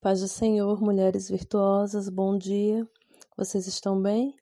Paz 0.00 0.20
do 0.20 0.28
Senhor, 0.28 0.80
mulheres 0.80 1.28
virtuosas, 1.28 2.08
bom 2.08 2.38
dia. 2.38 2.88
Vocês 3.36 3.66
estão 3.66 4.00
bem? 4.00 4.32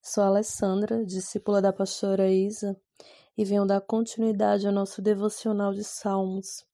Sou 0.00 0.24
Alessandra, 0.24 1.04
discípula 1.04 1.60
da 1.60 1.74
pastora 1.74 2.30
Isa, 2.30 2.74
e 3.36 3.44
venho 3.44 3.66
dar 3.66 3.82
continuidade 3.82 4.66
ao 4.66 4.72
nosso 4.72 5.02
devocional 5.02 5.74
de 5.74 5.84
Salmos. 5.84 6.64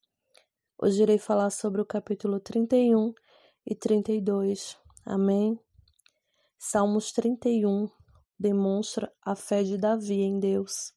Hoje 0.79 1.03
irei 1.03 1.19
falar 1.19 1.51
sobre 1.51 1.80
o 1.80 1.85
capítulo 1.85 2.38
31 2.38 3.12
e 3.66 3.74
32. 3.74 4.78
Amém? 5.04 5.58
Salmos 6.56 7.10
31 7.10 7.88
demonstra 8.38 9.12
a 9.24 9.34
fé 9.34 9.64
de 9.64 9.76
Davi 9.76 10.22
em 10.22 10.38
Deus. 10.38 10.94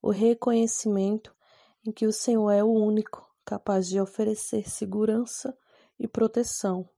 O 0.00 0.10
reconhecimento 0.12 1.34
em 1.84 1.90
que 1.90 2.06
o 2.06 2.12
Senhor 2.12 2.52
é 2.52 2.62
o 2.62 2.72
único 2.72 3.28
capaz 3.44 3.88
de 3.88 4.00
oferecer 4.00 4.70
segurança 4.70 5.58
e 6.00 6.08
proteção. 6.08 6.88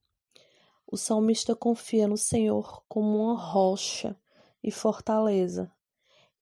O 0.87 0.97
salmista 0.97 1.57
confia 1.57 2.07
no 2.07 2.17
Senhor 2.17 2.83
como 2.89 3.25
uma 3.25 3.37
rocha 3.37 4.17
e 4.63 4.71
fortaleza. 4.71 5.71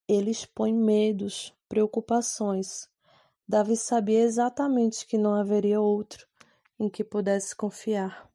Ele 0.07 0.29
expõe 0.29 0.73
medos, 0.73 1.53
preocupações. 1.67 2.87
Davi 3.47 3.75
sabia 3.75 4.19
exatamente 4.19 5.07
que 5.07 5.17
não 5.17 5.33
haveria 5.33 5.81
outro 5.81 6.27
em 6.79 6.89
que 6.89 7.03
pudesse 7.03 7.55
confiar. 7.55 8.29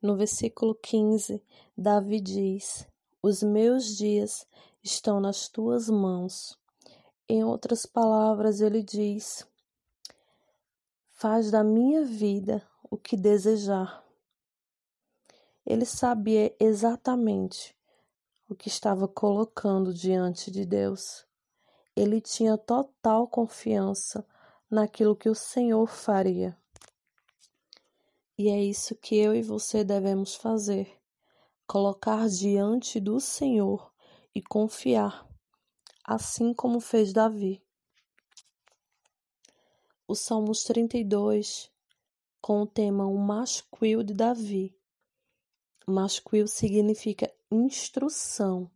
No 0.00 0.16
versículo 0.16 0.74
15, 0.74 1.42
Davi 1.76 2.20
diz: 2.20 2.86
Os 3.22 3.42
meus 3.42 3.96
dias 3.96 4.46
estão 4.82 5.20
nas 5.20 5.48
tuas 5.48 5.88
mãos. 5.88 6.58
Em 7.28 7.42
outras 7.42 7.86
palavras, 7.86 8.60
ele 8.60 8.82
diz: 8.82 9.46
Faz 11.18 11.50
da 11.50 11.64
minha 11.64 12.04
vida 12.04 12.62
o 12.90 12.98
que 12.98 13.16
desejar. 13.16 14.04
Ele 15.64 15.86
sabia 15.86 16.54
exatamente 16.60 17.74
o 18.46 18.54
que 18.54 18.68
estava 18.68 19.08
colocando 19.08 19.94
diante 19.94 20.50
de 20.50 20.66
Deus. 20.66 21.26
Ele 21.96 22.20
tinha 22.20 22.58
total 22.58 23.26
confiança 23.26 24.26
naquilo 24.70 25.16
que 25.16 25.30
o 25.30 25.34
Senhor 25.34 25.86
faria. 25.86 26.54
E 28.36 28.50
é 28.50 28.62
isso 28.62 28.94
que 28.94 29.16
eu 29.16 29.34
e 29.34 29.40
você 29.40 29.82
devemos 29.82 30.34
fazer: 30.34 31.00
colocar 31.66 32.28
diante 32.28 33.00
do 33.00 33.18
Senhor 33.20 33.90
e 34.34 34.42
confiar, 34.42 35.26
assim 36.04 36.52
como 36.52 36.78
fez 36.78 37.10
Davi. 37.10 37.65
O 40.08 40.14
Salmos 40.14 40.62
32 40.62 41.68
com 42.40 42.62
o 42.62 42.66
tema 42.66 43.08
O 43.08 43.18
Mascuil 43.18 44.04
de 44.04 44.14
Davi. 44.14 44.72
Mascuil 45.84 46.46
significa 46.46 47.28
instrução. 47.50 48.70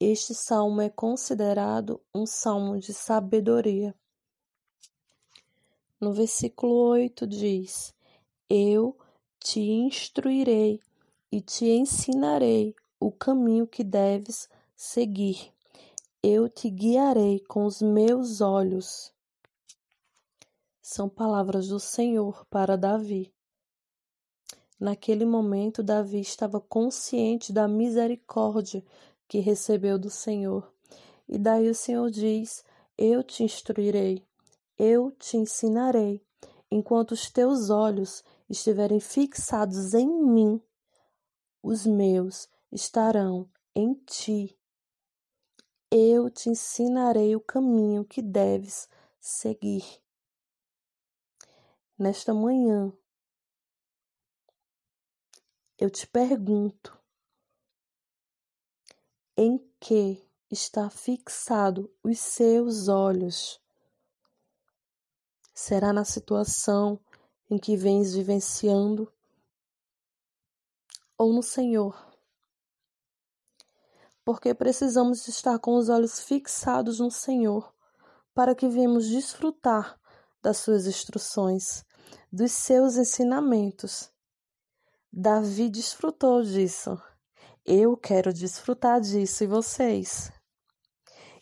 Este 0.00 0.34
salmo 0.34 0.80
é 0.80 0.90
considerado 0.90 2.02
um 2.12 2.26
salmo 2.26 2.76
de 2.76 2.92
sabedoria. 2.92 3.94
No 6.00 6.12
versículo 6.12 6.74
8 6.88 7.24
diz: 7.24 7.94
Eu 8.50 8.98
te 9.38 9.60
instruirei 9.60 10.80
e 11.30 11.40
te 11.40 11.66
ensinarei 11.66 12.74
o 12.98 13.12
caminho 13.12 13.64
que 13.64 13.84
deves 13.84 14.48
seguir. 14.74 15.52
Eu 16.20 16.48
te 16.48 16.68
guiarei 16.68 17.38
com 17.46 17.64
os 17.64 17.80
meus 17.80 18.40
olhos 18.40 19.13
são 20.86 21.08
palavras 21.08 21.68
do 21.68 21.80
Senhor 21.80 22.44
para 22.50 22.76
Davi. 22.76 23.32
Naquele 24.78 25.24
momento, 25.24 25.82
Davi 25.82 26.20
estava 26.20 26.60
consciente 26.60 27.54
da 27.54 27.66
misericórdia 27.66 28.84
que 29.26 29.38
recebeu 29.38 29.98
do 29.98 30.10
Senhor. 30.10 30.70
E 31.26 31.38
daí 31.38 31.70
o 31.70 31.74
Senhor 31.74 32.10
diz: 32.10 32.62
Eu 32.98 33.22
te 33.22 33.42
instruirei, 33.42 34.22
eu 34.78 35.10
te 35.10 35.38
ensinarei. 35.38 36.22
Enquanto 36.70 37.12
os 37.12 37.30
teus 37.30 37.70
olhos 37.70 38.22
estiverem 38.46 39.00
fixados 39.00 39.94
em 39.94 40.06
mim, 40.06 40.60
os 41.62 41.86
meus 41.86 42.46
estarão 42.70 43.48
em 43.74 43.94
ti. 44.04 44.54
Eu 45.90 46.28
te 46.28 46.50
ensinarei 46.50 47.34
o 47.34 47.40
caminho 47.40 48.04
que 48.04 48.20
deves 48.20 48.86
seguir 49.18 50.04
nesta 51.98 52.34
manhã, 52.34 52.92
eu 55.78 55.90
te 55.90 56.06
pergunto: 56.06 56.96
em 59.36 59.58
que 59.80 60.24
está 60.50 60.88
fixado 60.88 61.92
os 62.02 62.18
seus 62.18 62.88
olhos? 62.88 63.60
Será 65.52 65.92
na 65.92 66.04
situação 66.04 66.98
em 67.50 67.58
que 67.58 67.76
vens 67.76 68.14
vivenciando 68.14 69.12
ou 71.16 71.32
no 71.32 71.42
Senhor? 71.42 72.12
Porque 74.24 74.54
precisamos 74.54 75.28
estar 75.28 75.58
com 75.58 75.76
os 75.76 75.88
olhos 75.88 76.20
fixados 76.20 76.98
no 76.98 77.10
Senhor 77.10 77.72
para 78.32 78.54
que 78.54 78.68
venhamos 78.68 79.06
desfrutar 79.06 80.00
das 80.44 80.58
suas 80.58 80.86
instruções, 80.86 81.82
dos 82.30 82.52
seus 82.52 82.96
ensinamentos. 82.98 84.12
Davi 85.10 85.70
desfrutou 85.70 86.42
disso. 86.42 87.00
Eu 87.64 87.96
quero 87.96 88.30
desfrutar 88.30 89.00
disso 89.00 89.42
e 89.42 89.46
vocês. 89.46 90.30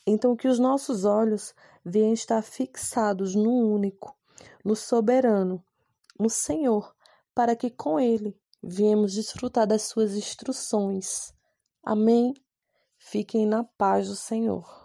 Então, 0.06 0.36
que 0.36 0.46
os 0.46 0.60
nossos 0.60 1.04
olhos 1.04 1.52
venham 1.84 2.12
estar 2.12 2.42
fixados 2.42 3.34
no 3.34 3.50
único, 3.50 4.16
no 4.64 4.76
soberano, 4.76 5.64
no 6.16 6.30
Senhor, 6.30 6.94
para 7.34 7.56
que 7.56 7.70
com 7.70 7.98
Ele 7.98 8.40
venhamos 8.62 9.14
desfrutar 9.14 9.66
das 9.66 9.82
suas 9.82 10.14
instruções. 10.14 11.34
Amém? 11.82 12.34
Fiquem 12.96 13.46
na 13.46 13.64
paz 13.64 14.06
do 14.06 14.14
Senhor. 14.14 14.81